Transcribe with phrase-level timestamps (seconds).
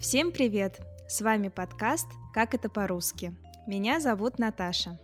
[0.00, 0.78] Всем привет!
[1.08, 3.34] С вами подкаст «Как это по-русски».
[3.66, 4.96] Меня зовут Наташа.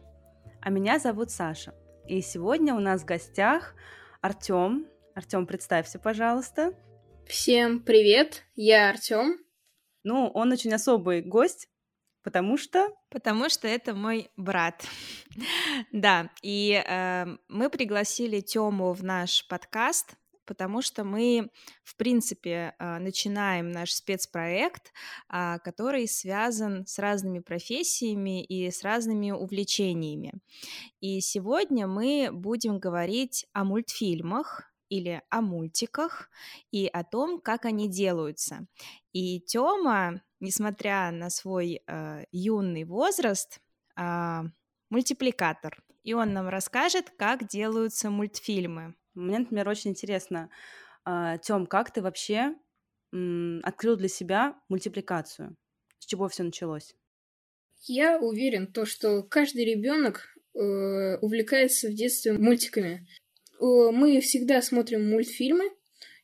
[0.61, 1.75] А меня зовут Саша.
[2.07, 3.75] И сегодня у нас в гостях
[4.21, 4.87] Артем.
[5.17, 6.75] Артем, представься, пожалуйста.
[7.27, 9.41] Всем привет, я Артем.
[10.05, 11.69] Ну, он очень особый гость,
[12.23, 12.89] потому что...
[13.11, 14.87] Потому что это мой брат.
[15.93, 20.15] да, и э, мы пригласили Тему в наш подкаст,
[20.47, 21.51] потому что мы,
[21.83, 24.93] в принципе, а, начинаем наш спецпроект,
[25.29, 30.35] а, который связан с разными профессиями и с разными увлечениями.
[31.01, 36.31] И сегодня мы будем говорить о мультфильмах, или о мультиках
[36.71, 38.67] и о том, как они делаются.
[39.13, 43.61] И Тёма, несмотря на свой э, юный возраст,
[43.97, 44.43] э,
[44.91, 48.95] мультипликатор, и он нам расскажет, как делаются мультфильмы.
[49.15, 50.51] Мне, например, очень интересно,
[51.05, 52.55] а, Тём, как ты вообще
[53.63, 55.57] открыл для себя мультипликацию?
[56.01, 56.97] С чего все началось?
[57.87, 63.07] Я уверен, то, что каждый ребенок э, увлекается в детстве мультиками.
[63.61, 65.71] Мы всегда смотрим мультфильмы,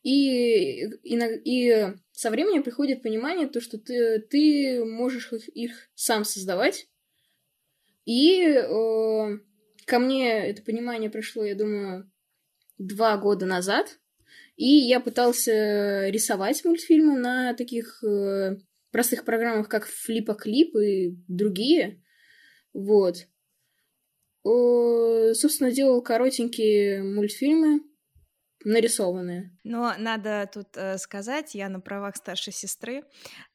[0.02, 6.24] и, и, и со временем приходит понимание, то, что ты, ты можешь их, их сам
[6.24, 6.88] создавать.
[8.04, 9.38] И э,
[9.86, 12.10] ко мне это понимание пришло, я думаю,
[12.80, 13.98] два года назад,
[14.56, 18.56] и я пытался рисовать мультфильмы на таких э,
[18.90, 22.02] простых программах, как Флипа-клип и другие.
[22.72, 23.26] Вот.
[24.42, 27.82] О, собственно, делал коротенькие мультфильмы,
[28.64, 29.56] нарисованные.
[29.64, 33.04] Но надо тут э, сказать, я на правах старшей сестры,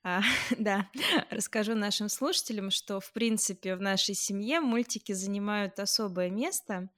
[0.04, 0.20] э,
[0.58, 0.90] да,
[1.30, 6.90] расскажу нашим слушателям, что, в принципе, в нашей семье мультики занимают особое место,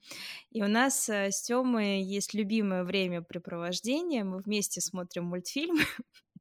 [0.51, 5.83] и у нас э, с Тёмой есть любимое времяпрепровождение, мы вместе смотрим мультфильмы,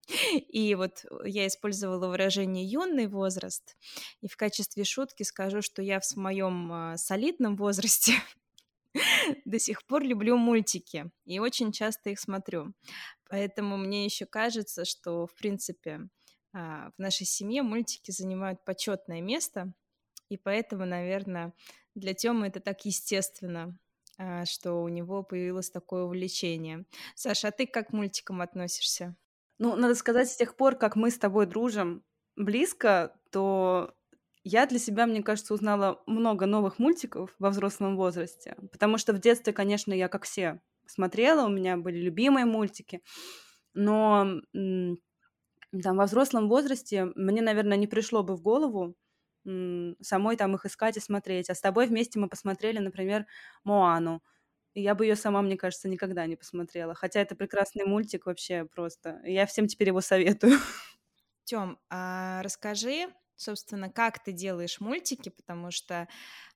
[0.48, 3.76] И вот я использовала выражение юный возраст,
[4.20, 8.12] и в качестве шутки скажу, что я в моем а, солидном возрасте
[9.44, 12.72] до сих пор люблю мультики и очень часто их смотрю.
[13.28, 16.08] Поэтому мне еще кажется, что, в принципе,
[16.52, 19.72] а, в нашей семье мультики занимают почетное место,
[20.28, 21.52] и поэтому, наверное,
[21.94, 23.78] для Тёмы это так естественно,
[24.18, 26.84] а, что у него появилось такое увлечение.
[27.14, 29.16] Саша, а ты как к мультикам относишься?
[29.58, 32.04] Ну, надо сказать, с тех пор, как мы с тобой дружим
[32.36, 33.94] близко, то
[34.48, 38.56] я для себя, мне кажется, узнала много новых мультиков во взрослом возрасте.
[38.72, 43.02] Потому что в детстве, конечно, я как все смотрела, у меня были любимые мультики.
[43.74, 44.42] Но
[45.82, 48.94] там, во взрослом возрасте мне, наверное, не пришло бы в голову
[50.02, 51.50] самой там их искать и смотреть.
[51.50, 53.26] А с тобой вместе мы посмотрели, например,
[53.64, 54.22] Моану.
[54.74, 56.94] И я бы ее сама, мне кажется, никогда не посмотрела.
[56.94, 59.20] Хотя это прекрасный мультик вообще просто.
[59.24, 60.54] Я всем теперь его советую.
[61.44, 66.08] Тём, а расскажи, собственно, как ты делаешь мультики, потому что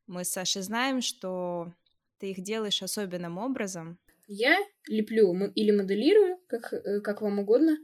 [0.07, 1.73] мы с Сашей знаем, что
[2.19, 3.99] ты их делаешь особенным образом.
[4.27, 7.79] Я леплю или моделирую, как, э, как вам угодно,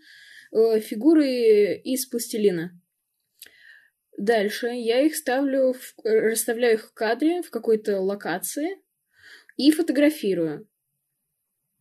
[0.53, 2.81] э, фигуры из пластилина.
[4.17, 8.81] Дальше я их ставлю, в, расставляю их в кадре в какой-то локации,
[9.57, 10.69] и фотографирую.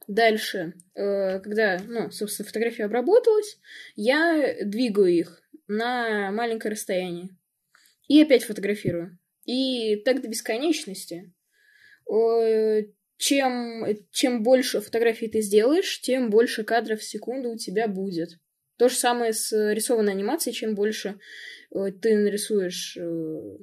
[0.07, 3.59] Дальше, э, когда, ну, собственно, фотография обработалась,
[3.95, 7.29] я двигаю их на маленькое расстояние.
[8.07, 9.17] И опять фотографирую.
[9.45, 11.33] И так до бесконечности.
[13.17, 18.31] Чем, чем больше фотографий ты сделаешь, тем больше кадров в секунду у тебя будет.
[18.77, 20.53] То же самое с рисованной анимацией.
[20.53, 21.17] Чем больше
[21.73, 23.57] э, ты нарисуешь э,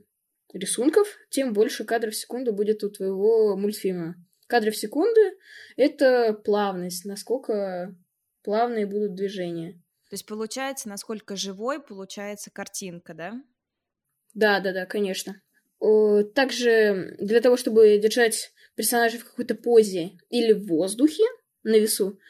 [0.54, 4.14] рисунков, тем больше кадров в секунду будет у твоего мультфильма.
[4.46, 5.20] Кадры в секунду—
[5.76, 7.94] это плавность, насколько
[8.42, 9.81] плавные будут движения.
[10.12, 13.32] То есть получается, насколько живой получается картинка, да?
[14.34, 15.40] Да, да, да, конечно.
[16.34, 21.22] Также для того, чтобы держать персонажа в какой-то позе или в воздухе
[21.62, 22.20] на весу,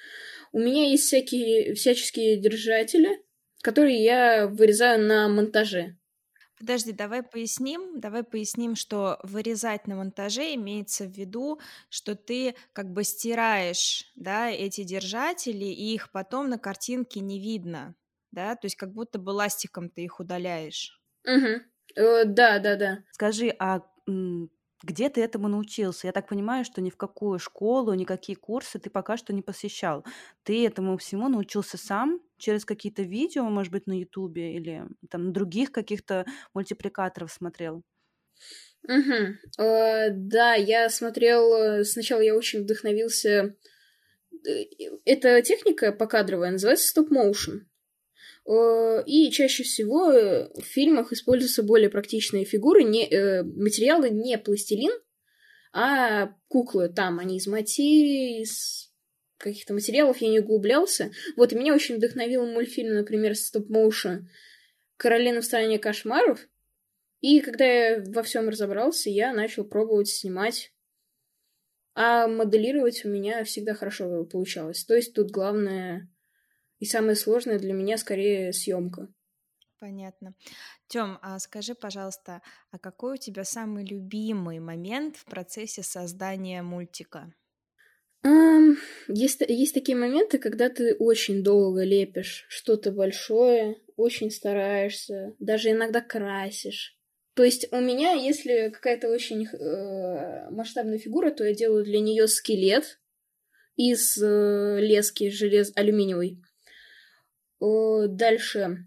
[0.53, 3.21] у меня есть всякие всяческие держатели,
[3.63, 5.97] которые я вырезаю на монтаже.
[6.63, 12.93] Подожди, давай поясним, давай поясним, что вырезать на монтаже имеется в виду, что ты как
[12.93, 17.97] бы стираешь, да, эти держатели, и их потом на картинке не видно,
[18.31, 21.03] да, то есть как будто бы ластиком ты их удаляешь.
[21.27, 21.55] Угу.
[22.27, 23.03] Да, да, да.
[23.13, 23.83] Скажи, а
[24.83, 26.07] где ты этому научился?
[26.07, 30.05] Я так понимаю, что ни в какую школу, никакие курсы ты пока что не посещал.
[30.43, 35.73] Ты этому всему научился сам через какие-то видео, может быть, на Ютубе или там других
[35.73, 37.83] каких-то мультипликаторов смотрел?
[38.89, 39.37] Угу.
[39.59, 41.55] Да, я смотрел...
[41.55, 43.55] Э, сначала я очень вдохновился...
[44.45, 44.65] Э,
[45.05, 47.69] эта техника покадровая называется стоп-моушен.
[48.47, 50.11] Э, и чаще всего
[50.55, 54.93] в фильмах используются более практичные фигуры, не, э, материалы не пластилин,
[55.73, 58.91] а куклы там, они из материи, из
[59.39, 61.11] каких-то материалов, я не углублялся.
[61.37, 64.29] Вот, и меня очень вдохновил мультфильм, например, стоп-моушен
[64.97, 66.47] «Каролина в стране кошмаров».
[67.21, 70.73] И когда я во всем разобрался, я начал пробовать снимать.
[71.95, 74.85] А моделировать у меня всегда хорошо получалось.
[74.85, 76.09] То есть тут главное
[76.83, 79.07] и самое сложное для меня скорее съемка.
[79.79, 80.35] Понятно.
[80.89, 82.43] Тём, а скажи, пожалуйста,
[82.73, 87.33] а какой у тебя самый любимый момент в процессе создания мультика?
[88.27, 88.75] Um,
[89.07, 96.01] есть, есть такие моменты, когда ты очень долго лепишь что-то большое, очень стараешься, даже иногда
[96.01, 96.99] красишь.
[97.35, 102.27] То есть у меня, если какая-то очень э, масштабная фигура, то я делаю для нее
[102.27, 102.99] скелет
[103.77, 106.43] из э, лески желез алюминиевой.
[108.09, 108.85] Дальше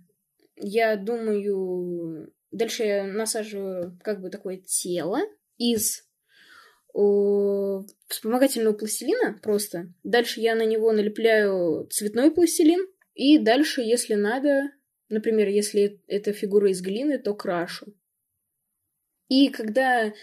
[0.58, 5.20] я думаю, дальше я насаживаю как бы такое тело
[5.58, 6.06] из
[6.94, 9.94] о, вспомогательного пластилина просто.
[10.04, 12.88] Дальше я на него налепляю цветной пластилин.
[13.14, 14.72] И дальше, если надо,
[15.10, 17.94] например, если это фигура из глины, то крашу.
[19.28, 20.14] И когда э,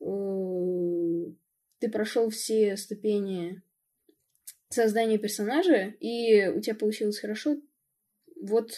[0.00, 3.62] ты прошел все ступени
[4.68, 7.60] создания персонажа, и у тебя получилось хорошо,
[8.46, 8.72] вот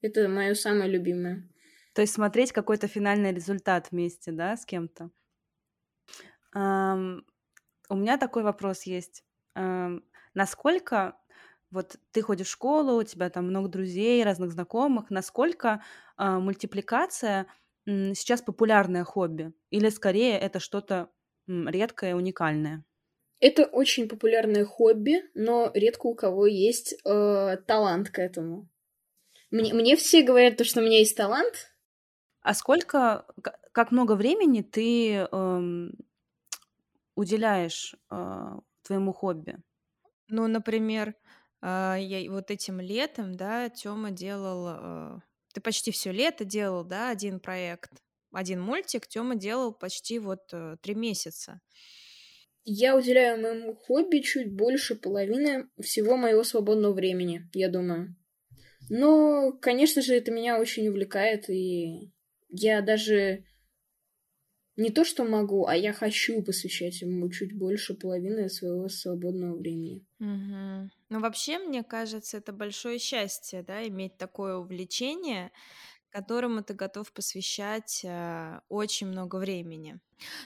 [0.00, 1.48] это мое самое любимое.
[1.94, 5.10] То есть смотреть какой-то финальный результат вместе, да, с кем-то.
[6.54, 7.22] Um,
[7.88, 9.24] у меня такой вопрос есть.
[9.56, 10.02] Um,
[10.34, 11.16] насколько
[11.70, 15.82] вот ты ходишь в школу, у тебя там много друзей, разных знакомых, насколько
[16.18, 17.46] uh, мультипликация
[17.88, 19.52] um, сейчас популярное хобби?
[19.70, 21.10] Или скорее это что-то
[21.46, 22.84] редкое, уникальное?
[23.40, 28.68] Это очень популярное хобби, но редко у кого есть э, талант к этому.
[29.56, 31.72] Мне, мне все говорят, то, что у меня есть талант.
[32.42, 33.24] А сколько,
[33.72, 35.96] как много времени ты эм,
[37.14, 39.56] уделяешь э, твоему хобби?
[40.28, 41.14] Ну, например,
[41.62, 45.18] э, я вот этим летом, да, Тёма делал, э,
[45.54, 47.92] ты почти все лето делал, да, один проект,
[48.32, 51.62] один мультик Тёма делал почти вот э, три месяца.
[52.66, 58.14] Я уделяю моему хобби чуть больше половины всего моего свободного времени, я думаю.
[58.88, 62.12] Но, конечно же, это меня очень увлекает, и
[62.48, 63.44] я даже
[64.76, 70.04] не то, что могу, а я хочу посвящать ему чуть больше половины своего свободного времени.
[70.20, 70.90] Угу.
[71.08, 75.50] Ну, вообще, мне кажется, это большое счастье, да, иметь такое увлечение,
[76.10, 79.98] которому ты готов посвящать э, очень много времени.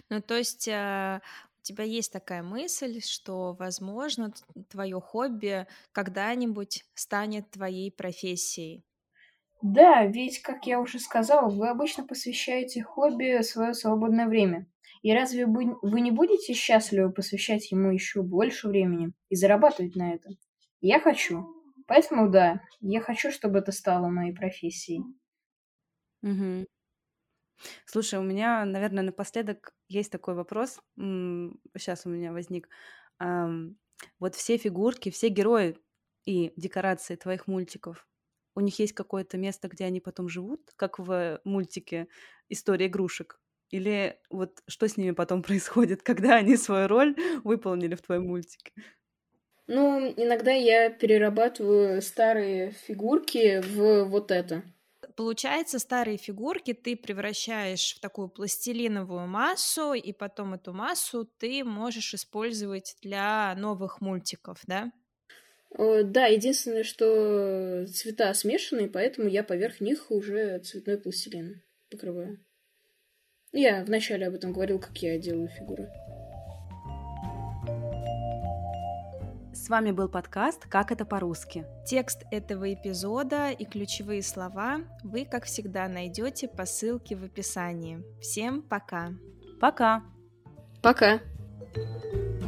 [0.08, 1.20] Ну, то есть э,
[1.70, 4.32] тебя есть такая мысль, что, возможно,
[4.69, 8.84] твое хобби когда-нибудь станет твоей профессией.
[9.62, 14.67] Да, ведь, как я уже сказала, вы обычно посвящаете хобби свое свободное время.
[15.02, 20.37] И разве вы, не будете счастливы посвящать ему еще больше времени и зарабатывать на этом?
[20.81, 21.55] Я хочу.
[21.87, 25.02] Поэтому да, я хочу, чтобы это стало моей профессией.
[26.23, 26.66] Угу.
[27.86, 30.80] Слушай, у меня, наверное, напоследок есть такой вопрос.
[30.96, 32.68] Сейчас у меня возник.
[33.18, 35.76] Вот все фигурки, все герои
[36.25, 38.06] и декорации твоих мультиков,
[38.54, 42.08] у них есть какое-то место, где они потом живут, как в мультике
[42.49, 43.40] «История игрушек»?
[43.70, 48.73] Или вот что с ними потом происходит, когда они свою роль выполнили в твоем мультике?
[49.66, 54.64] Ну, иногда я перерабатываю старые фигурки в вот это.
[55.20, 62.14] Получается, старые фигурки ты превращаешь в такую пластилиновую массу, и потом эту массу ты можешь
[62.14, 64.90] использовать для новых мультиков, да?
[65.76, 72.42] Да, единственное, что цвета смешанные, поэтому я поверх них уже цветной пластилин покрываю.
[73.52, 75.90] Я вначале об этом говорил, как я делаю фигуры.
[79.70, 81.64] Вами был подкаст «Как это по-русски».
[81.86, 88.02] Текст этого эпизода и ключевые слова вы, как всегда, найдете по ссылке в описании.
[88.20, 89.12] Всем пока!
[89.60, 90.02] Пока!
[90.82, 91.20] Пока!
[91.72, 92.39] Пока!